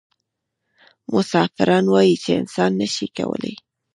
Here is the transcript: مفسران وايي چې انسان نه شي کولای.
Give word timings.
مفسران 1.13 1.85
وايي 1.93 2.15
چې 2.23 2.31
انسان 2.41 2.71
نه 2.81 2.87
شي 2.95 3.07
کولای. 3.17 3.55